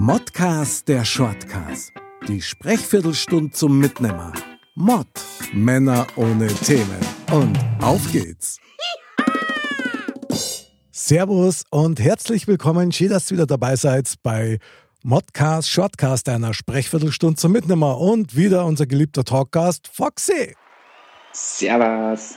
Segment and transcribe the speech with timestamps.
[0.00, 1.90] Modcast der Shortcast.
[2.28, 4.32] Die Sprechviertelstunde zum Mitnehmer.
[4.76, 5.08] Mod.
[5.52, 7.00] Männer ohne Themen.
[7.32, 8.60] Und auf geht's.
[10.92, 12.92] Servus und herzlich willkommen.
[12.92, 14.60] Schön, dass ihr wieder dabei seid bei
[15.02, 20.54] Modcast, Shortcast einer Sprechviertelstunde zum Mitnehmer und wieder unser geliebter Talkcast Foxy.
[21.32, 22.36] Servus.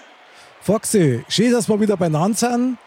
[0.62, 2.80] Foxy, schön, dass wir wieder beieinander sind.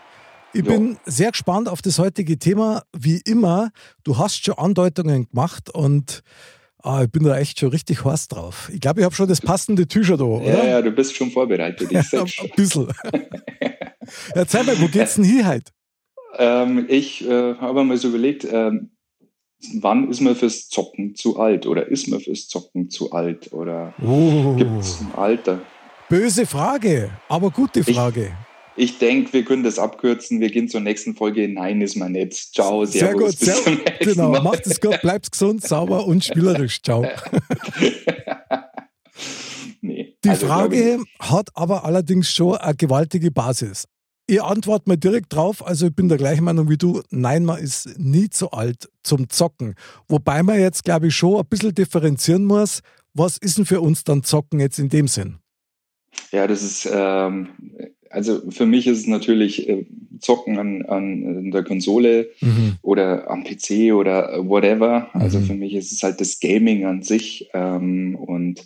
[0.54, 0.70] Ich jo.
[0.70, 2.84] bin sehr gespannt auf das heutige Thema.
[2.96, 3.70] Wie immer,
[4.04, 6.22] du hast schon Andeutungen gemacht und
[6.80, 8.70] ah, ich bin da echt schon richtig heiß drauf.
[8.72, 10.46] Ich glaube, ich habe schon das passende Tücher da, oder?
[10.46, 11.90] Ja, ja, du bist schon vorbereitet.
[11.90, 12.86] Ich ja, ein bisschen.
[14.32, 15.72] Erzähl mal, wo geht's denn hier heute?
[16.38, 18.92] Ähm, ich äh, habe mal so überlegt, ähm,
[19.80, 21.66] wann ist man fürs Zocken zu alt?
[21.66, 23.52] Oder ist man fürs Zocken zu alt?
[23.52, 24.54] Oder oh.
[24.54, 25.62] gibt es ein Alter?
[26.08, 28.26] Böse Frage, aber gute Frage.
[28.26, 30.40] Ich, ich denke, wir können das abkürzen.
[30.40, 31.48] Wir gehen zur nächsten Folge.
[31.48, 32.54] Nein, ist man nicht.
[32.54, 33.38] Ciao, servus.
[33.38, 34.30] Sehr gut, sehr, genau.
[34.30, 34.42] Mal.
[34.42, 36.82] Macht es gut, bleibt gesund, sauber und spielerisch.
[36.82, 37.02] Ciao.
[39.80, 43.86] nee, Die also, Frage hat aber allerdings schon eine gewaltige Basis.
[44.26, 45.64] Ich antworte mal direkt drauf.
[45.64, 47.02] Also, ich bin der gleichen Meinung wie du.
[47.10, 49.74] Nein, man ist nie zu alt zum Zocken.
[50.08, 52.80] Wobei man jetzt, glaube ich, schon ein bisschen differenzieren muss.
[53.12, 55.38] Was ist denn für uns dann Zocken jetzt in dem Sinn?
[56.32, 57.48] Ja, das ist ähm,
[58.14, 59.84] also für mich ist es natürlich äh,
[60.20, 62.74] Zocken an, an der Konsole mhm.
[62.82, 65.10] oder am PC oder whatever.
[65.12, 65.44] Also mhm.
[65.44, 67.50] für mich ist es halt das Gaming an sich.
[67.52, 68.64] Ähm, und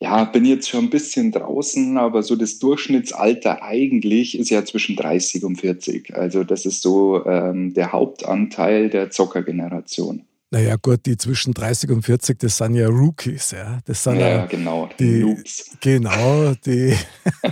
[0.00, 4.96] ja, bin jetzt schon ein bisschen draußen, aber so das Durchschnittsalter eigentlich ist ja zwischen
[4.96, 6.14] 30 und 40.
[6.14, 10.24] Also das ist so ähm, der Hauptanteil der Zockergeneration.
[10.54, 13.80] Naja, gut, die zwischen 30 und 40, das sind ja Rookies, ja.
[13.86, 15.36] Das sind ja, ja genau, die.
[15.80, 16.96] Genau, die,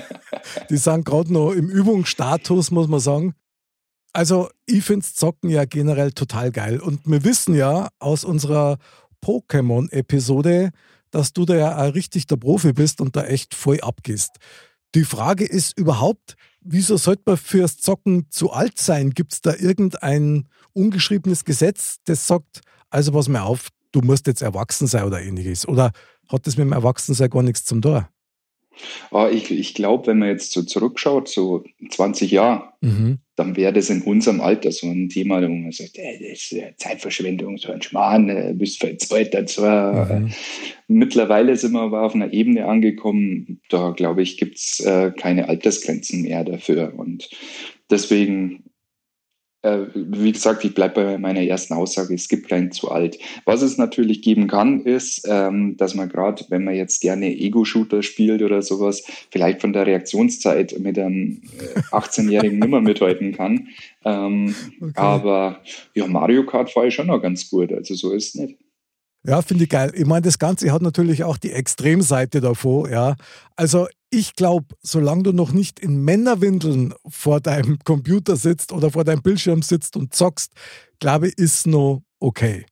[0.70, 3.34] die sind gerade noch im Übungsstatus, muss man sagen.
[4.12, 6.78] Also, ich finde Zocken ja generell total geil.
[6.78, 8.78] Und wir wissen ja aus unserer
[9.20, 10.70] Pokémon-Episode,
[11.10, 14.36] dass du da ja auch richtig der Profi bist und da echt voll abgehst.
[14.94, 19.10] Die Frage ist überhaupt, wieso sollte man fürs Zocken zu alt sein?
[19.10, 22.60] Gibt es da irgendein ungeschriebenes Gesetz, das sagt,
[22.92, 25.66] also pass mir auf, du musst jetzt erwachsen sein oder ähnliches.
[25.66, 25.92] Oder
[26.28, 28.04] hat das mit dem Erwachsensein gar nichts zum tun?
[29.10, 33.18] Oh, ich ich glaube, wenn man jetzt so zurückschaut, so 20 Jahre, mhm.
[33.36, 36.80] dann wäre das in unserem Alter so ein Thema, wo man sagt, äh, das ist
[36.80, 39.62] Zeitverschwendung, so ein Schmarrn, äh, bist verzweigt dazu.
[39.62, 40.32] Mhm.
[40.88, 45.48] Mittlerweile sind wir aber auf einer Ebene angekommen, da glaube ich, gibt es äh, keine
[45.48, 46.94] Altersgrenzen mehr dafür.
[46.96, 47.28] Und
[47.90, 48.64] deswegen
[49.62, 53.18] wie gesagt, ich bleibe bei meiner ersten Aussage, es gibt kein zu alt.
[53.44, 58.02] Was es natürlich geben kann, ist, ähm, dass man gerade, wenn man jetzt gerne Ego-Shooter
[58.02, 61.42] spielt oder sowas, vielleicht von der Reaktionszeit mit einem
[61.92, 63.68] 18-Jährigen nimmer mithalten kann.
[64.04, 64.92] Ähm, okay.
[64.96, 65.60] Aber
[65.94, 68.58] ja, Mario Kart fahre ich schon noch ganz gut, also so ist es nicht.
[69.24, 69.92] Ja, finde ich geil.
[69.94, 73.14] Ich meine, das Ganze hat natürlich auch die Extremseite davor, ja.
[73.54, 79.04] Also ich glaube, solange du noch nicht in Männerwindeln vor deinem Computer sitzt oder vor
[79.04, 80.52] deinem Bildschirm sitzt und zockst,
[81.00, 82.66] glaube ich, ist noch okay.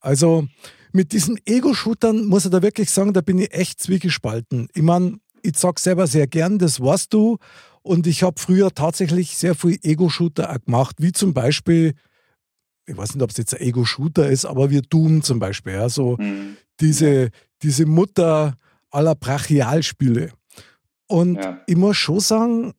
[0.00, 0.48] Also
[0.92, 4.68] mit diesen Ego-Shootern muss ich da wirklich sagen, da bin ich echt zwiegespalten.
[4.74, 7.36] Ich meine, ich zock selber sehr gern, das weißt du.
[7.82, 11.94] Und ich habe früher tatsächlich sehr viel Ego-Shooter gemacht, wie zum Beispiel
[12.86, 15.90] ich weiß nicht, ob es jetzt ein Ego-Shooter ist, aber wir Doom zum Beispiel, ja,
[15.90, 16.56] so mhm.
[16.80, 17.28] diese,
[17.62, 18.56] diese Mutter
[18.90, 20.30] aller Brachialspiele.
[21.08, 21.60] Und ja.
[21.66, 22.74] ich muss schon sagen,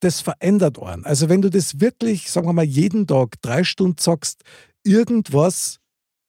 [0.00, 1.04] das verändert einen.
[1.04, 4.42] Also wenn du das wirklich, sagen wir mal, jeden Tag drei Stunden zockst,
[4.84, 5.78] irgendwas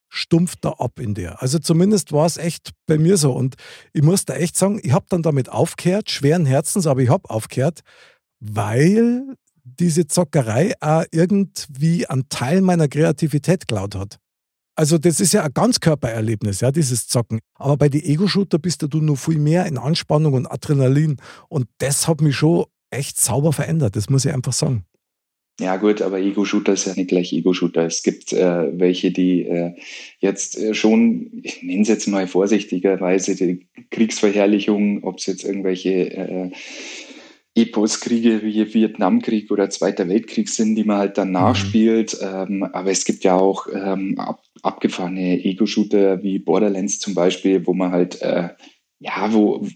[0.09, 1.41] stumpft da ab in dir.
[1.41, 3.33] Also zumindest war es echt bei mir so.
[3.33, 3.55] Und
[3.93, 7.29] ich muss da echt sagen, ich habe dann damit aufgehört, schweren Herzens, aber ich habe
[7.31, 7.81] aufgehört,
[8.39, 14.19] weil diese Zockerei auch irgendwie einen Teil meiner Kreativität klaut hat.
[14.75, 17.39] Also das ist ja ein Ganzkörpererlebnis, ja, dieses Zocken.
[17.55, 21.17] Aber bei den Ego-Shooter bist du nur viel mehr in Anspannung und Adrenalin.
[21.47, 24.85] Und das hat mich schon echt sauber verändert, das muss ich einfach sagen.
[25.59, 27.85] Ja gut, aber Ego-Shooter ist ja nicht gleich Ego-Shooter.
[27.85, 29.73] Es gibt äh, welche, die äh,
[30.19, 36.11] jetzt äh, schon, ich nenne es jetzt mal vorsichtigerweise, die Kriegsverherrlichung, ob es jetzt irgendwelche
[36.11, 36.51] äh,
[37.55, 41.33] Epos-Kriege wie Vietnamkrieg oder Zweiter Weltkrieg sind, die man halt dann mhm.
[41.33, 42.17] nachspielt.
[42.19, 42.27] Mhm.
[42.27, 47.73] Ähm, aber es gibt ja auch ähm, ab, abgefahrene Ego-Shooter wie Borderlands zum Beispiel, wo
[47.73, 48.49] man halt äh,
[49.03, 49.67] ja, wo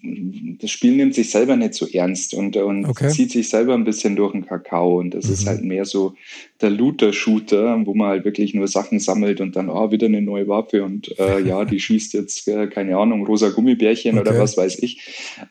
[0.59, 3.09] das Spiel nimmt sich selber nicht so ernst und, und okay.
[3.09, 4.99] zieht sich selber ein bisschen durch den Kakao.
[4.99, 5.33] Und das mhm.
[5.33, 6.15] ist halt mehr so
[6.61, 10.47] der Looter-Shooter, wo man halt wirklich nur Sachen sammelt und dann, oh, wieder eine neue
[10.47, 14.29] Waffe und äh, ja, die schießt jetzt, äh, keine Ahnung, rosa Gummibärchen okay.
[14.29, 15.01] oder was weiß ich.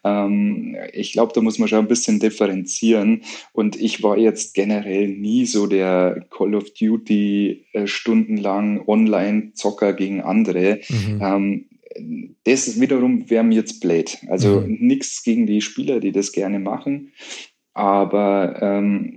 [0.04, 3.22] Ähm, ich glaube, da muss man schon ein bisschen differenzieren.
[3.52, 10.22] Und ich war jetzt generell nie so der Call of Duty äh, stundenlang Online-Zocker gegen
[10.22, 10.80] andere.
[10.88, 11.20] Mhm.
[11.20, 11.64] Ähm,
[12.44, 14.18] das wiederum wäre mir jetzt blöd.
[14.28, 14.78] Also mhm.
[14.80, 17.12] nichts gegen die Spieler, die das gerne machen.
[17.74, 19.16] Aber ähm,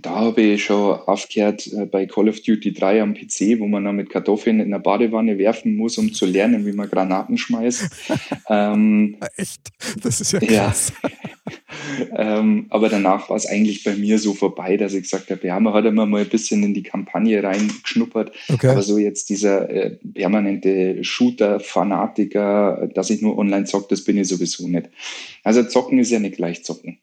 [0.00, 3.84] da habe ich schon aufgehört äh, bei Call of Duty 3 am PC, wo man
[3.84, 7.90] dann mit Kartoffeln in der Badewanne werfen muss, um zu lernen, wie man Granaten schmeißt.
[8.48, 9.60] ähm, Echt?
[10.02, 10.92] Das ist ja krass.
[11.02, 11.10] Ja.
[12.16, 15.58] Ähm, aber danach war es eigentlich bei mir so vorbei, dass ich gesagt habe, ja,
[15.60, 18.32] man hat immer mal ein bisschen in die Kampagne reingeschnuppert.
[18.48, 18.68] Okay.
[18.68, 24.28] Aber so jetzt dieser äh, permanente Shooter-Fanatiker, dass ich nur online zocke, das bin ich
[24.28, 24.90] sowieso nicht.
[25.44, 26.98] Also zocken ist ja nicht gleich zocken.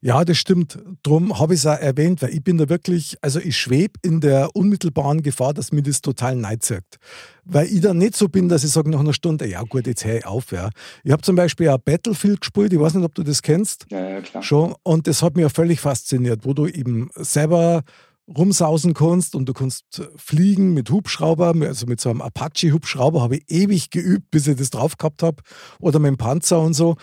[0.00, 0.78] Ja, das stimmt.
[1.02, 4.20] Darum habe ich es auch erwähnt, weil ich bin da wirklich, also ich schwebe in
[4.20, 6.96] der unmittelbaren Gefahr, dass mir das total neizirkt.
[7.44, 10.04] Weil ich da nicht so bin, dass ich sage nach einer Stunde, ja gut, jetzt
[10.04, 10.52] höre ich auf.
[10.52, 10.70] Ja.
[11.04, 13.86] Ich habe zum Beispiel auch Battlefield gespielt, ich weiß nicht, ob du das kennst.
[13.90, 14.42] Ja, ja, klar.
[14.42, 14.74] Schon.
[14.82, 17.82] Und das hat mich ja völlig fasziniert, wo du eben selber
[18.36, 23.44] rumsausen kannst und du kannst fliegen mit Hubschrauber, also mit so einem Apache-Hubschrauber habe ich
[23.48, 25.42] ewig geübt, bis ich das drauf gehabt habe
[25.80, 26.96] oder mit dem Panzer und so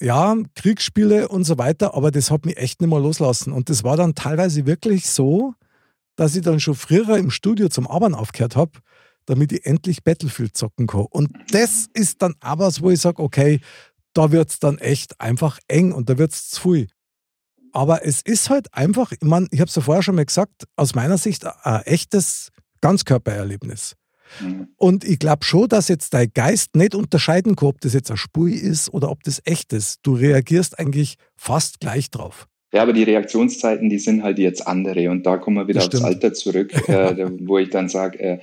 [0.00, 3.52] ja, Kriegsspiele und so weiter, aber das hat mich echt nicht mehr loslassen.
[3.52, 5.54] Und das war dann teilweise wirklich so,
[6.16, 8.72] dass ich dann schon früher im Studio zum Arbeiten aufgehört habe,
[9.26, 11.06] damit ich endlich Battlefield zocken kann.
[11.10, 13.60] Und das ist dann aber was, wo ich sage, okay,
[14.12, 16.88] da wird es dann echt einfach eng und da wird es zu viel.
[17.72, 20.64] Aber es ist halt einfach, ich meine, ich habe es ja vorher schon mal gesagt,
[20.76, 22.48] aus meiner Sicht ein echtes
[22.80, 23.94] Ganzkörpererlebnis.
[24.40, 24.68] Mhm.
[24.76, 28.16] Und ich glaube schon, dass jetzt dein Geist nicht unterscheiden kann, ob das jetzt ein
[28.16, 30.00] Spui ist oder ob das echt ist.
[30.02, 32.46] Du reagierst eigentlich fast gleich drauf.
[32.72, 35.10] Ja, aber die Reaktionszeiten, die sind halt jetzt andere.
[35.10, 38.38] Und da kommen wir wieder aufs Alter zurück, äh, wo ich dann sage, äh,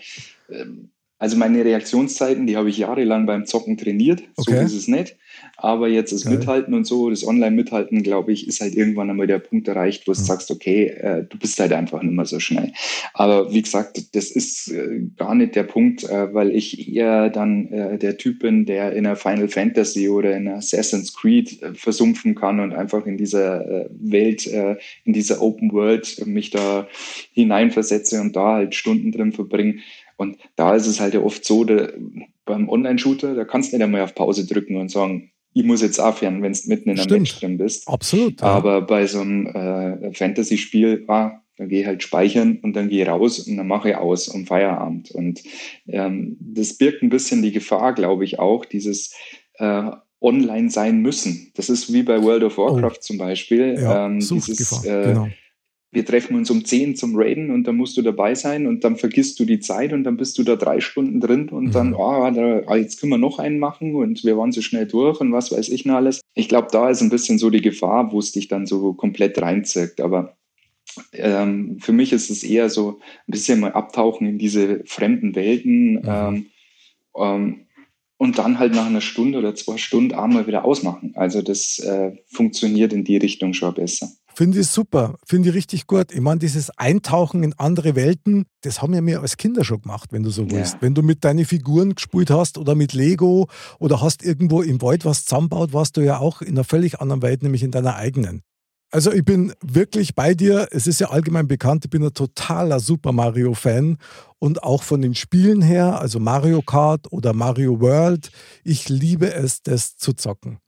[0.49, 0.89] ähm,
[1.19, 4.21] also meine Reaktionszeiten, die habe ich jahrelang beim Zocken trainiert.
[4.35, 4.57] Okay.
[4.57, 5.15] So ist es nicht.
[5.55, 6.37] Aber jetzt das Geil.
[6.37, 10.13] Mithalten und so, das Online-Mithalten, glaube ich, ist halt irgendwann einmal der Punkt erreicht, wo
[10.13, 10.23] du mhm.
[10.23, 12.71] sagst, okay, äh, du bist halt einfach nicht mehr so schnell.
[13.15, 17.67] Aber wie gesagt, das ist äh, gar nicht der Punkt, äh, weil ich eher dann
[17.71, 21.73] äh, der Typ bin, der in einer Final Fantasy oder in einer Assassin's Creed äh,
[21.73, 26.87] versumpfen kann und einfach in dieser äh, Welt, in dieser Open World mich da
[27.33, 29.77] hineinversetze und da halt Stunden drin verbringe.
[30.17, 31.93] Und da ist es halt ja oft so, der,
[32.45, 35.99] beim Online-Shooter, da kannst du nicht einmal auf Pause drücken und sagen, ich muss jetzt
[35.99, 37.87] aufhören, wenn du mitten in einem Match drin bist.
[37.87, 38.41] Absolut.
[38.41, 38.47] Ja.
[38.47, 43.03] Aber bei so einem äh, Fantasy-Spiel, ah, dann gehe ich halt speichern und dann gehe
[43.03, 45.11] ich raus und dann mache ich aus um Feierabend.
[45.11, 45.41] Und
[45.87, 49.15] ähm, das birgt ein bisschen die Gefahr, glaube ich, auch, dieses
[49.55, 49.89] äh,
[50.21, 51.51] online sein müssen.
[51.55, 53.01] Das ist wie bei World of Warcraft oh.
[53.01, 53.75] zum Beispiel.
[53.79, 55.27] Ja, ähm, dieses, äh, genau
[55.91, 58.97] wir treffen uns um 10 zum Raiden und dann musst du dabei sein und dann
[58.97, 61.71] vergisst du die Zeit und dann bist du da drei Stunden drin und mhm.
[61.71, 65.21] dann, oh, da, jetzt können wir noch einen machen und wir waren so schnell durch
[65.21, 66.21] und was weiß ich noch alles.
[66.33, 69.41] Ich glaube, da ist ein bisschen so die Gefahr, wo es dich dann so komplett
[69.41, 70.01] reinzirkt.
[70.01, 70.35] Aber
[71.13, 75.93] ähm, für mich ist es eher so ein bisschen mal abtauchen in diese fremden Welten.
[75.93, 76.01] Mhm.
[76.05, 76.45] Ähm,
[77.17, 77.67] ähm,
[78.17, 81.13] und dann halt nach einer Stunde oder zwei Stunden einmal wieder ausmachen.
[81.15, 84.09] Also das äh, funktioniert in die Richtung schon besser.
[84.37, 86.11] Finde ich super, finde ich richtig gut.
[86.11, 90.11] Ich meine, dieses Eintauchen in andere Welten, das haben ja wir als Kinder schon gemacht,
[90.11, 90.75] wenn du so willst.
[90.75, 90.81] Ja.
[90.81, 93.49] Wenn du mit deinen Figuren gespielt hast oder mit Lego
[93.79, 97.23] oder hast irgendwo im Wald was zusammenbaut, warst du ja auch in einer völlig anderen
[97.23, 98.43] Welt, nämlich in deiner eigenen.
[98.91, 100.67] Also ich bin wirklich bei dir.
[100.69, 103.97] Es ist ja allgemein bekannt, ich bin ein totaler Super Mario-Fan
[104.37, 108.29] und auch von den Spielen her, also Mario Kart oder Mario World.
[108.63, 110.59] Ich liebe es, das zu zocken.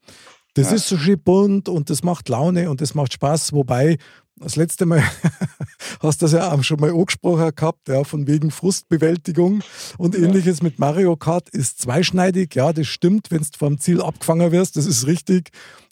[0.54, 0.76] Das ja.
[0.76, 3.54] ist so schön bunt und das macht Laune und das macht Spaß.
[3.54, 3.98] Wobei,
[4.36, 5.04] das letzte Mal
[6.02, 9.62] hast du das ja auch schon mal angesprochen gehabt, ja, von wegen Frustbewältigung
[9.98, 10.24] und ja.
[10.24, 12.56] ähnliches mit Mario Kart ist zweischneidig.
[12.56, 15.50] Ja, das stimmt, wenn du vom Ziel abgefangen wirst, das ist richtig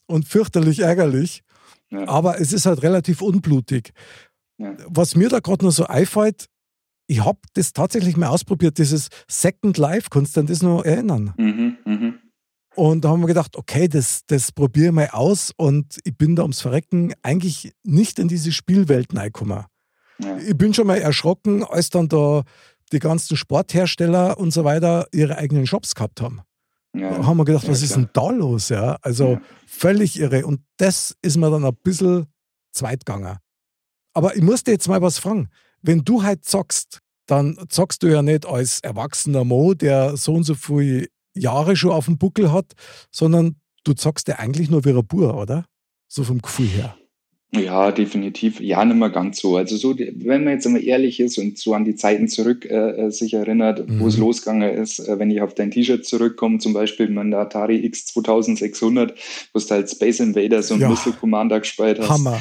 [0.07, 1.43] und fürchterlich ärgerlich.
[1.89, 2.07] Ja.
[2.07, 3.93] Aber es ist halt relativ unblutig.
[4.57, 6.47] Was mir da gerade noch so einfällt,
[7.07, 11.33] ich habe das tatsächlich mal ausprobiert, dieses Second Life, kannst du an das noch erinnern?
[11.37, 12.13] Mhm, mh.
[12.77, 15.51] Und da haben wir gedacht, okay, das, das probiere ich mal aus.
[15.57, 19.65] Und ich bin da ums Verrecken eigentlich nicht in diese Spielwelt reingekommen.
[20.19, 20.37] Ja.
[20.37, 22.43] Ich bin schon mal erschrocken, als dann da
[22.91, 26.41] die ganzen Sporthersteller und so weiter ihre eigenen Shops gehabt haben.
[26.95, 27.17] Ja.
[27.17, 28.69] Da haben wir gedacht, was ja, ist denn da los?
[28.69, 30.45] Ja, also völlig irre.
[30.45, 32.27] Und das ist mir dann ein bisschen
[32.73, 33.39] zweitganger.
[34.13, 35.49] Aber ich muss dir jetzt mal was fragen.
[35.81, 40.43] Wenn du halt zockst, dann zockst du ja nicht als erwachsener Mo, der so und
[40.43, 42.73] so viel Jahre schon auf dem Buckel hat,
[43.11, 45.65] sondern du zockst ja eigentlich nur wie ein Bur, oder?
[46.07, 46.97] So vom Gefühl her.
[47.51, 48.59] Ja, definitiv.
[48.59, 49.55] Ja, nicht mehr ganz so.
[49.55, 53.05] Also so, wenn man jetzt immer ehrlich ist und so an die Zeiten zurück äh,
[53.05, 54.01] äh sich erinnert, mhm.
[54.01, 57.39] wo es losgegangen ist, äh, wenn ich auf dein T-Shirt zurückkomme, zum Beispiel mit der
[57.39, 59.13] Atari X 2600,
[59.53, 60.89] wo du halt Space Invaders und ja.
[60.89, 62.09] Missile Commander gespielt hast.
[62.09, 62.39] Hammer.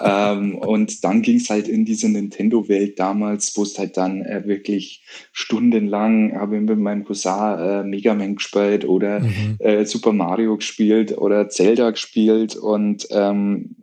[0.00, 4.42] Ähm, und dann ging es halt in diese Nintendo-Welt damals, wo es halt dann äh,
[4.46, 9.56] wirklich stundenlang habe ich mit meinem Cousin äh, Mega Man gespielt oder mhm.
[9.58, 13.76] äh, Super Mario gespielt oder Zelda gespielt und ähm,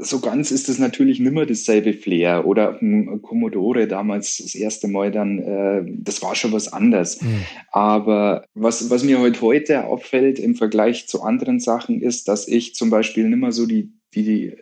[0.00, 2.46] so ganz ist es natürlich nimmer dasselbe Flair.
[2.46, 7.20] Oder ein Commodore damals das erste Mal dann, äh, das war schon was anderes.
[7.20, 7.44] Mhm.
[7.72, 12.76] Aber was, was mir heute, heute auffällt im Vergleich zu anderen Sachen ist, dass ich
[12.76, 14.56] zum Beispiel nimmer so die, die,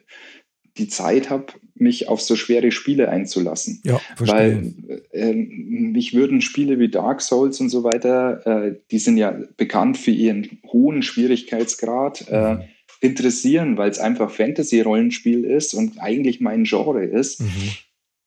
[0.76, 3.80] die Zeit habe, mich auf so schwere Spiele einzulassen.
[3.84, 4.38] Ja, verstehe.
[4.38, 9.38] Weil äh, mich würden Spiele wie Dark Souls und so weiter, äh, die sind ja
[9.56, 12.28] bekannt für ihren hohen Schwierigkeitsgrad.
[12.28, 12.60] Äh, mhm.
[12.60, 12.66] Äh,
[13.00, 17.40] interessieren, weil es einfach Fantasy-Rollenspiel ist und eigentlich mein Genre ist.
[17.40, 17.72] Mhm.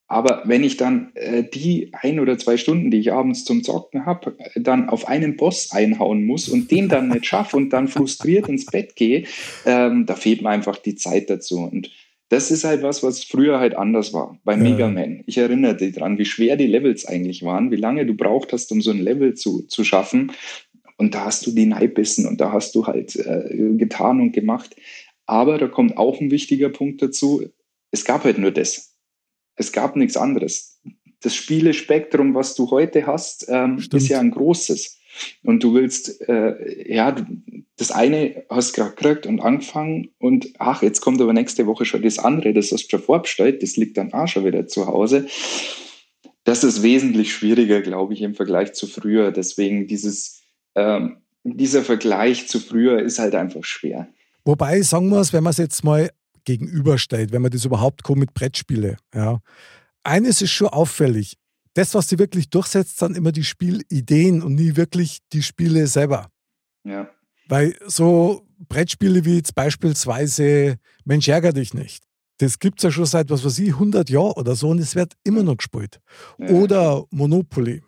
[0.09, 4.07] Aber wenn ich dann äh, die ein oder zwei Stunden, die ich abends zum Zocken
[4.07, 8.49] habe, dann auf einen Boss einhauen muss und den dann nicht schaffe und dann frustriert
[8.49, 9.25] ins Bett gehe,
[9.67, 11.59] ähm, da fehlt mir einfach die Zeit dazu.
[11.59, 11.91] Und
[12.29, 14.57] das ist halt was, was früher halt anders war bei ja.
[14.57, 15.23] Mega Man.
[15.27, 18.71] Ich erinnere dich dran, wie schwer die Levels eigentlich waren, wie lange du braucht hast,
[18.71, 20.31] um so ein Level zu, zu schaffen.
[20.97, 24.75] Und da hast du die Neibissen und da hast du halt äh, getan und gemacht.
[25.27, 27.43] Aber da kommt auch ein wichtiger Punkt dazu.
[27.91, 28.88] Es gab halt nur das.
[29.59, 30.79] Es gab nichts anderes.
[31.21, 34.97] Das Spielespektrum, was du heute hast, ähm, ist ja ein großes.
[35.43, 37.13] Und du willst, äh, ja,
[37.75, 42.03] das eine hast gerade gekriegt und angefangen und ach, jetzt kommt aber nächste Woche schon
[42.03, 45.27] das andere, das hast du schon vorbestellt, das liegt dann auch schon wieder zu Hause.
[46.45, 49.31] Das ist wesentlich schwieriger, glaube ich, im Vergleich zu früher.
[49.31, 50.41] Deswegen dieses,
[50.75, 54.07] ähm, dieser Vergleich zu früher ist halt einfach schwer.
[54.45, 56.09] Wobei, sagen wir es, wenn man es jetzt mal
[56.49, 59.39] gegenüberstellt, wenn man das überhaupt kommt mit Brettspiele, ja.
[60.03, 61.37] Eines ist schon auffällig.
[61.75, 66.29] Das, was sie wirklich durchsetzt, sind immer die Spielideen und nie wirklich die Spiele selber.
[66.83, 67.07] Ja.
[67.47, 72.03] Weil so Brettspiele wie jetzt beispielsweise Mensch ärger dich nicht.
[72.37, 74.95] Das gibt es ja schon seit, was weiß ich, 100 Jahren oder so und es
[74.95, 75.99] wird immer noch gespielt.
[76.39, 76.49] Ja.
[76.49, 77.83] Oder Monopoly.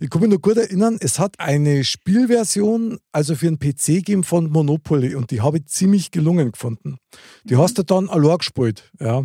[0.00, 4.24] Ich kann mich noch gut erinnern, es hat eine Spielversion, also für einen PC gegeben
[4.24, 6.96] von Monopoly und die habe ich ziemlich gelungen gefunden.
[7.44, 7.58] Die mhm.
[7.58, 9.24] hast du dann allein gespielt, ja.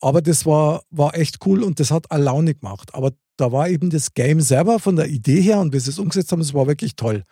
[0.00, 2.94] Aber das war, war echt cool und das hat Laune gemacht.
[2.94, 5.98] Aber da war eben das Game selber von der Idee her und wie sie es
[5.98, 7.24] umgesetzt haben, das war wirklich toll.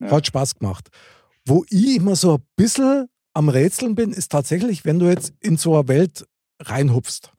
[0.00, 0.10] Ja.
[0.10, 0.88] Hat Spaß gemacht.
[1.46, 5.56] Wo ich immer so ein bisschen am Rätseln bin, ist tatsächlich, wenn du jetzt in
[5.56, 6.26] so eine Welt
[6.60, 7.32] reinhupfst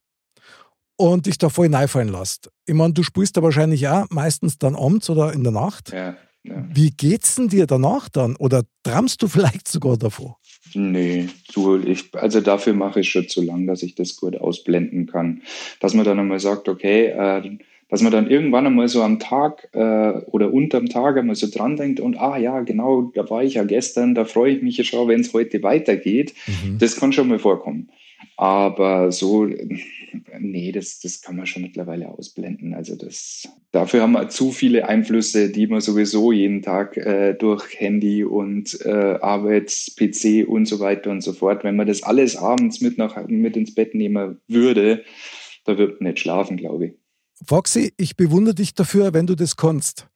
[1.09, 2.49] und dich da voll reinfallen lässt.
[2.65, 5.91] Ich meine, du spielst da wahrscheinlich auch meistens dann abends oder in der Nacht.
[5.91, 6.65] Ja, ja.
[6.73, 8.35] Wie geht's denn dir danach dann?
[8.35, 10.37] Oder trammst du vielleicht sogar davor?
[10.73, 15.05] Nee, du, ich, also dafür mache ich schon zu lang, dass ich das gut ausblenden
[15.05, 15.41] kann.
[15.79, 17.57] Dass man dann einmal sagt, okay, äh,
[17.89, 19.79] dass man dann irgendwann einmal so am Tag äh,
[20.27, 23.65] oder unterm Tag einmal so dran denkt und ah ja, genau, da war ich ja
[23.65, 26.33] gestern, da freue ich mich ja schon, wenn es heute weitergeht.
[26.47, 26.77] Mhm.
[26.77, 27.89] Das kann schon mal vorkommen.
[28.37, 29.47] Aber so,
[30.39, 32.73] nee, das, das kann man schon mittlerweile ausblenden.
[32.73, 37.79] Also das, dafür haben wir zu viele Einflüsse, die man sowieso jeden Tag äh, durch
[37.79, 41.63] Handy und äh, Arbeits, PC und so weiter und so fort.
[41.63, 45.03] Wenn man das alles abends mit, nach, mit ins Bett nehmen würde,
[45.65, 46.93] da wird man nicht schlafen, glaube ich.
[47.45, 50.07] Foxy, ich bewundere dich dafür, wenn du das kannst.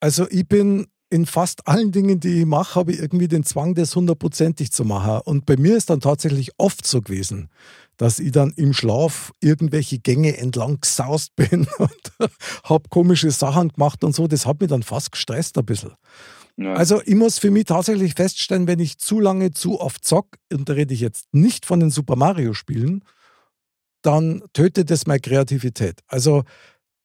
[0.00, 3.74] Also ich bin in fast allen Dingen, die ich mache, habe ich irgendwie den Zwang,
[3.74, 5.20] das hundertprozentig zu machen.
[5.26, 7.50] Und bei mir ist dann tatsächlich oft so gewesen,
[7.98, 12.30] dass ich dann im Schlaf irgendwelche Gänge entlang gesaust bin und
[12.64, 14.26] habe komische Sachen gemacht und so.
[14.26, 15.92] Das hat mich dann fast gestresst ein bisschen.
[16.56, 16.72] Ja.
[16.72, 20.68] Also ich muss für mich tatsächlich feststellen, wenn ich zu lange zu oft zock, und
[20.68, 23.04] da rede ich jetzt nicht von den Super Mario Spielen,
[24.00, 26.00] dann tötet das meine Kreativität.
[26.06, 26.44] Also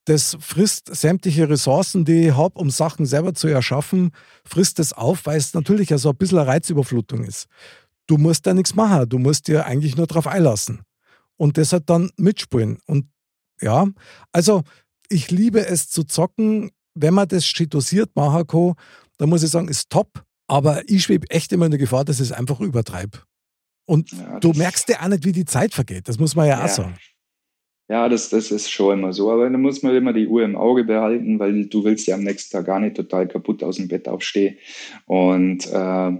[0.08, 4.12] das frisst sämtliche Ressourcen, die ich habe, um Sachen selber zu erschaffen,
[4.46, 7.48] frisst es auf, weil es natürlich ja so ein bisschen eine Reizüberflutung ist.
[8.08, 10.82] Du musst da nichts machen, du musst dir eigentlich nur darauf einlassen
[11.36, 12.78] und deshalb dann mitspielen.
[12.86, 13.10] Und
[13.60, 13.86] ja,
[14.32, 14.64] also
[15.10, 18.76] ich liebe es zu zocken, wenn man das dosiert machen kann,
[19.18, 22.22] dann muss ich sagen, ist top, aber ich schwebe echt immer in der Gefahr, dass
[22.22, 23.20] ich es einfach übertreibe.
[23.86, 26.60] Und ja, du merkst ja auch nicht, wie die Zeit vergeht, das muss man ja,
[26.60, 26.66] ja.
[26.66, 26.96] auch sagen.
[27.90, 29.32] Ja, das, das ist schon immer so.
[29.32, 32.24] Aber da muss man immer die Uhr im Auge behalten, weil du willst ja am
[32.24, 34.58] nächsten Tag gar nicht total kaputt aus dem Bett aufstehen.
[35.06, 36.12] Und äh,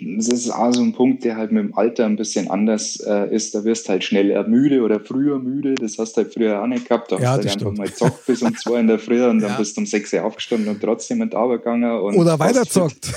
[0.00, 3.34] Das ist auch so ein Punkt, der halt mit dem Alter ein bisschen anders äh,
[3.34, 3.54] ist.
[3.54, 5.74] Da wirst halt schneller müde oder früher müde.
[5.74, 7.12] Das hast du halt früher auch nicht gehabt.
[7.12, 9.40] Da ja, hast du halt einfach mal zockt bis um zwei in der Früh und
[9.40, 11.90] dann bist du um sechs Uhr aufgestanden und trotzdem in gegangen.
[11.90, 13.12] oder weiter zockt.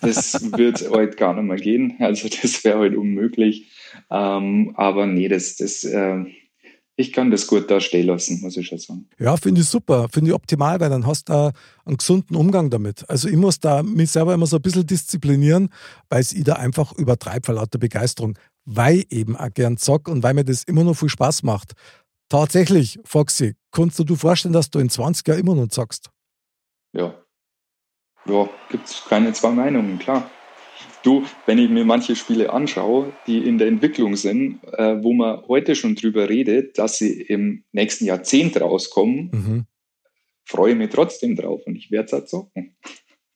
[0.00, 1.96] Das wird heute gar nicht mehr gehen.
[1.98, 3.66] Also das wäre heute halt unmöglich.
[4.10, 6.24] Ähm, aber nee, das, das äh,
[7.02, 9.08] ich kann das gut da stehen lassen, muss ich schon sagen.
[9.18, 11.52] Ja, finde ich super, finde ich optimal, weil dann hast du da
[11.84, 13.08] einen gesunden Umgang damit.
[13.10, 15.68] Also ich muss da mich selber immer so ein bisschen disziplinieren,
[16.08, 20.22] weil es ich da einfach übertreibe vor lauter Begeisterung, weil eben auch gern zock und
[20.22, 21.72] weil mir das immer noch viel Spaß macht.
[22.28, 26.08] Tatsächlich, Foxy, kannst du dir vorstellen, dass du in 20 Jahren immer noch zockst?
[26.94, 27.14] Ja.
[28.24, 30.30] Ja, gibt es keine zwei Meinungen, klar.
[31.02, 35.42] Du, wenn ich mir manche Spiele anschaue, die in der Entwicklung sind, äh, wo man
[35.48, 39.64] heute schon drüber redet, dass sie im nächsten Jahrzehnt rauskommen, mhm.
[40.44, 42.76] freue ich mich trotzdem drauf und ich werde es halt zocken.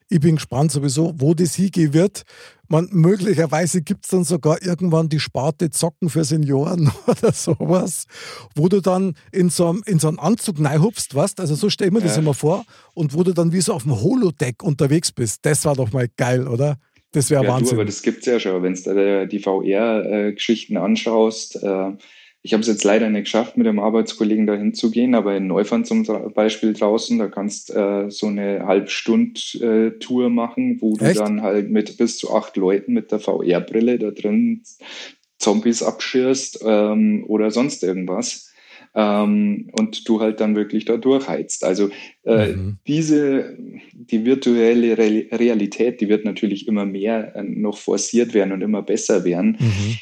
[0.09, 2.23] Ich bin gespannt sowieso, wo das hingehen wird.
[2.69, 8.07] Man, möglicherweise gibt es dann sogar irgendwann die Sparte Zocken für Senioren oder sowas,
[8.55, 11.89] wo du dann in so, einem, in so einen Anzug reinhupfst, weißt Also so stell
[11.89, 12.07] ich mir ja.
[12.07, 12.65] das immer vor.
[12.95, 15.45] Und wo du dann wie so auf dem Holodeck unterwegs bist.
[15.45, 16.79] Das war doch mal geil, oder?
[17.17, 17.77] Das wäre ja, Wahnsinn.
[17.77, 21.63] Du, aber das gibt es ja schon, wenn du die VR-Geschichten anschaust.
[21.63, 21.93] Äh,
[22.43, 25.87] ich habe es jetzt leider nicht geschafft, mit einem Arbeitskollegen da hinzugehen, aber in Neufern
[25.87, 26.05] zum
[26.35, 31.19] Beispiel draußen, da kannst äh, so eine Halbstund-Tour machen, wo du Echt?
[31.19, 34.63] dann halt mit bis zu acht Leuten mit der VR-Brille da drin
[35.39, 38.53] Zombies abschirst ähm, oder sonst irgendwas
[38.97, 41.63] ähm, und du halt dann wirklich da durchheizt.
[41.63, 41.91] Also
[42.25, 42.79] äh, mhm.
[42.87, 43.57] diese,
[43.93, 48.83] die virtuelle Re Realität, die wird natürlich immer mehr äh, noch forciert werden und immer
[48.83, 49.59] besser werden.
[49.61, 49.99] Mhm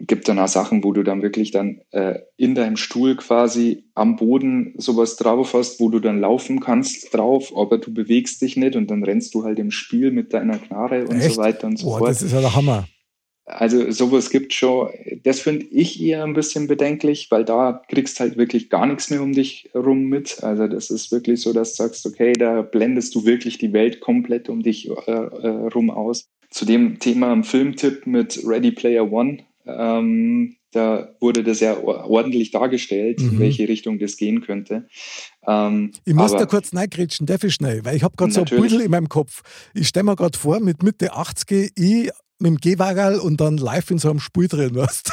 [0.00, 4.16] gibt dann auch Sachen, wo du dann wirklich dann äh, in deinem Stuhl quasi am
[4.16, 8.76] Boden sowas drauf hast, wo du dann laufen kannst drauf, aber du bewegst dich nicht
[8.76, 11.34] und dann rennst du halt im Spiel mit deiner Knarre und Echt?
[11.34, 12.10] so weiter und so Boah, fort.
[12.10, 12.86] Das ist ja der Hammer.
[13.48, 14.90] Also sowas gibt schon,
[15.24, 19.22] das finde ich eher ein bisschen bedenklich, weil da kriegst halt wirklich gar nichts mehr
[19.22, 20.42] um dich rum mit.
[20.44, 24.00] Also das ist wirklich so, dass du sagst, okay, da blendest du wirklich die Welt
[24.00, 26.28] komplett um dich äh, äh, rum aus.
[26.50, 32.50] Zu dem Thema im Filmtipp mit Ready Player One, ähm, da wurde das ja ordentlich
[32.50, 33.30] dargestellt, mhm.
[33.30, 34.86] in welche Richtung das gehen könnte.
[35.46, 38.46] Ähm, ich muss da kurz reingrätschen, darf ich schnell, weil ich habe gerade so ein
[38.46, 39.40] Büdel in meinem Kopf.
[39.72, 42.10] Ich stelle mir gerade vor, mit Mitte 80 ich
[42.40, 45.12] mit dem Gehwagel und dann live in so einem Spiel drin warst.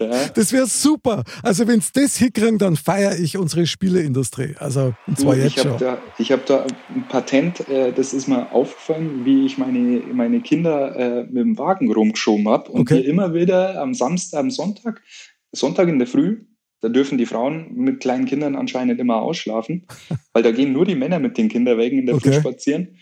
[0.00, 0.28] Ja.
[0.34, 1.24] Das wäre super.
[1.42, 4.54] Also wenn es das hinkriegen, dann feiere ich unsere Spieleindustrie.
[4.58, 5.78] Also und zwar du, jetzt ich schon.
[5.78, 10.40] Da, ich habe da ein Patent, äh, das ist mir aufgefallen, wie ich meine, meine
[10.40, 13.00] Kinder äh, mit dem Wagen rumgeschoben habe und okay.
[13.00, 15.02] immer wieder am Samstag, am Sonntag,
[15.52, 16.46] Sonntag in der Früh,
[16.80, 19.86] da dürfen die Frauen mit kleinen Kindern anscheinend immer ausschlafen,
[20.32, 22.32] weil da gehen nur die Männer mit den Kinderwägen in der okay.
[22.32, 22.96] Früh spazieren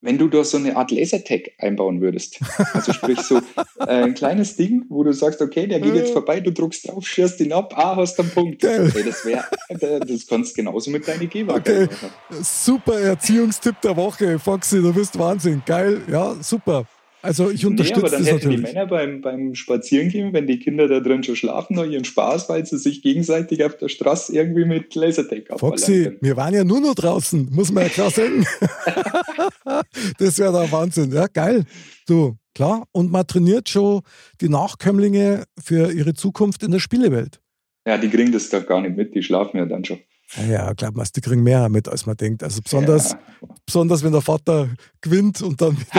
[0.00, 2.40] wenn du da so eine Art Lasertag einbauen würdest,
[2.72, 6.40] also sprich so äh, ein kleines Ding, wo du sagst, okay, der geht jetzt vorbei,
[6.40, 8.64] du druckst drauf, schierst ihn ab, ah, hast einen Punkt.
[8.64, 11.88] Okay, das wäre, das kannst du genauso mit deiner Gehwaage okay.
[11.90, 12.44] machen.
[12.44, 16.86] Super Erziehungstipp der Woche, Foxy, du bist Wahnsinn, geil, ja, super.
[17.20, 18.56] Also ich unterstütze nee, aber dann das hätten natürlich.
[18.56, 22.48] die Männer beim, beim Spazierengehen, wenn die Kinder da drin schon schlafen, noch ihren Spaß,
[22.48, 26.80] weil sie sich gegenseitig auf der Straße irgendwie mit Lasertag Foxy, wir waren ja nur
[26.80, 28.46] noch draußen, muss man ja klar sagen.
[30.18, 31.12] das wäre der Wahnsinn.
[31.12, 31.64] Ja, geil.
[32.06, 32.86] Du, klar.
[32.92, 34.02] Und man trainiert schon
[34.40, 37.40] die Nachkömmlinge für ihre Zukunft in der Spielewelt.
[37.86, 39.98] Ja, die kriegen das doch gar nicht mit, die schlafen ja dann schon.
[40.36, 42.42] Ja, glaub mal, die kriegen mehr mit, als man denkt.
[42.42, 43.18] Also besonders, ja.
[43.64, 44.68] besonders wenn der Vater
[45.00, 45.76] gewinnt und dann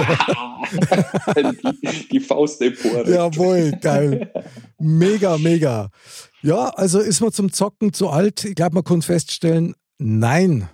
[1.36, 1.74] wieder.
[1.82, 3.08] die, die Faust empor.
[3.08, 4.32] Jawohl, geil.
[4.78, 5.90] Mega, mega.
[6.42, 8.46] Ja, also ist man zum Zocken zu alt?
[8.46, 10.70] Ich glaube, man kann feststellen, nein.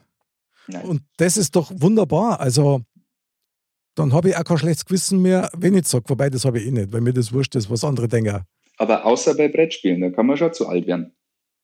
[0.67, 0.83] nein.
[0.83, 2.41] Und das ist doch wunderbar.
[2.41, 2.81] Also
[3.95, 6.09] dann habe ich auch kein schlechtes Gewissen mehr, wenn ich zocke.
[6.09, 8.41] Wobei, das habe ich eh nicht, weil mir das wurscht ist, was andere denken.
[8.77, 11.15] Aber außer bei Brettspielen, da kann man schon zu alt werden.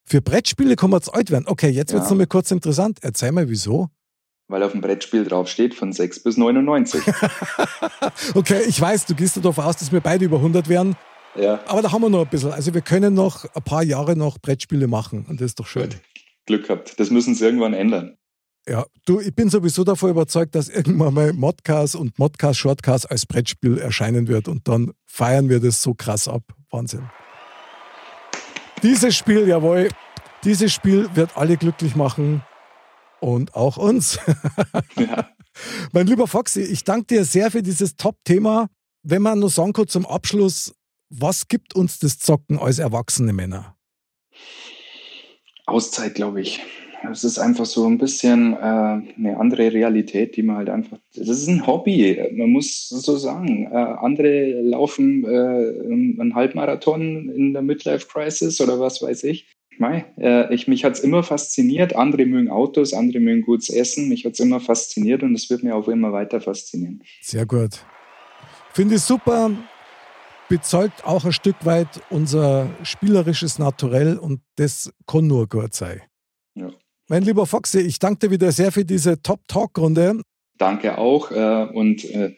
[0.06, 1.46] Für Brettspiele kann man zu alt werden.
[1.48, 3.00] Okay, jetzt wird es nochmal kurz interessant.
[3.02, 3.90] Erzähl mal, wieso?
[4.48, 7.02] Weil auf dem Brettspiel draufsteht von 6 bis 99.
[8.36, 10.98] okay, ich weiß, du gehst davon aus, dass wir beide über 100 werden.
[11.36, 11.62] Ja.
[11.68, 12.52] Aber da haben wir noch ein bisschen.
[12.52, 15.90] Also wir können noch ein paar Jahre noch Brettspiele machen und das ist doch schön.
[15.90, 16.02] Gut.
[16.46, 17.00] Glück gehabt.
[17.00, 18.18] Das müssen sie irgendwann ändern.
[18.68, 23.26] Ja, du, ich bin sowieso davon überzeugt, dass irgendwann mal Modcast und Modcast Shortcast als
[23.26, 26.44] Brettspiel erscheinen wird und dann feiern wir das so krass ab.
[26.70, 27.10] Wahnsinn.
[28.84, 29.90] Dieses Spiel, jawohl,
[30.44, 32.44] dieses Spiel wird alle glücklich machen
[33.20, 34.20] und auch uns.
[34.96, 35.30] Ja.
[35.92, 38.70] mein lieber Foxy, ich danke dir sehr für dieses Top-Thema.
[39.04, 40.74] Wenn man nur sagen kann zum Abschluss,
[41.10, 43.76] was gibt uns das Zocken als erwachsene Männer?
[45.68, 46.62] Auszeit, glaube ich.
[47.10, 51.30] Es ist einfach so ein bisschen äh, eine andere Realität, die man halt einfach, das
[51.30, 53.68] ist ein Hobby, man muss so sagen.
[53.72, 59.48] Äh, andere laufen äh, einen Halbmarathon in der Midlife Crisis oder was weiß ich.
[59.78, 61.96] Mei, äh, ich, mich hat es immer fasziniert.
[61.96, 64.10] Andere mögen Autos, andere mögen gutes Essen.
[64.10, 67.02] Mich hat es immer fasziniert und es wird mir auch immer weiter faszinieren.
[67.22, 67.84] Sehr gut.
[68.74, 69.52] Finde ich super.
[70.50, 76.02] Bezeugt auch ein Stück weit unser spielerisches Naturell und das kann nur gut sein.
[77.12, 80.22] Mein lieber Foxy, ich danke dir wieder sehr für diese Top-Talk-Runde.
[80.58, 82.38] Danke auch äh, und äh,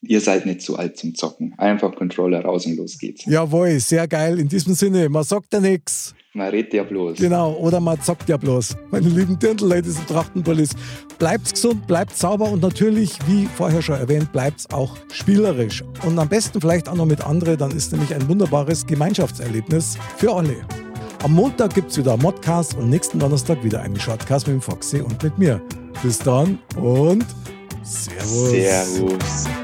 [0.00, 1.54] ihr seid nicht zu alt zum Zocken.
[1.58, 3.26] Einfach Controller raus und los geht's.
[3.26, 4.38] Jawohl, sehr geil.
[4.38, 6.14] In diesem Sinne, man sagt ja nichts.
[6.34, 7.18] Man redet ja bloß.
[7.18, 8.76] Genau, oder man zockt ja bloß.
[8.92, 10.70] Meine lieben Dirndl-Ladies und Trachtenbullis,
[11.18, 15.82] bleibt gesund, bleibt sauber und natürlich, wie vorher schon erwähnt, bleibt auch spielerisch.
[16.06, 20.32] Und am besten vielleicht auch noch mit anderen, dann ist nämlich ein wunderbares Gemeinschaftserlebnis für
[20.32, 20.54] alle.
[21.22, 25.00] Am Montag gibt es wieder Modcast und nächsten Donnerstag wieder einen Shortcast mit dem Foxy
[25.00, 25.62] und mit mir.
[26.02, 27.24] Bis dann und
[27.84, 28.50] Servus.
[28.50, 29.61] Servus.